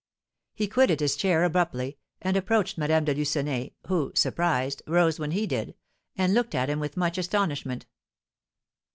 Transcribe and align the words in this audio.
He 0.55 0.67
quitted 0.67 0.99
his 0.99 1.15
chair 1.15 1.43
abruptly, 1.43 1.99
and 2.23 2.35
approached 2.35 2.75
Madame 2.75 3.05
de 3.05 3.13
Lucenay, 3.13 3.73
who, 3.85 4.11
surprised, 4.15 4.81
rose 4.87 5.19
when 5.19 5.29
he 5.29 5.45
did, 5.45 5.75
and 6.17 6.33
looked 6.33 6.55
at 6.55 6.71
him 6.71 6.79
with 6.79 6.97
much 6.97 7.19
astonishment. 7.19 7.85